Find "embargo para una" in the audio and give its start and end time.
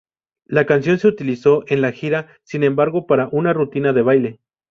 2.63-3.53